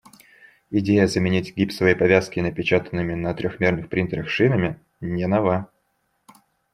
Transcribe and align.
Идея 0.71 1.05
заменить 1.05 1.55
гипсовые 1.55 1.95
повязки 1.95 2.39
напечатанными 2.39 3.13
на 3.13 3.35
трёхмерных 3.35 3.87
принтерах 3.87 4.29
шинами 4.29 4.79
не 4.99 5.27
нова. 5.27 5.69